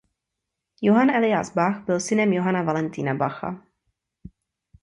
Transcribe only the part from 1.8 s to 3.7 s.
byl synem Johanna Valentina Bacha.